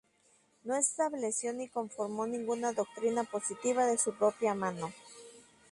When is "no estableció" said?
0.63-1.53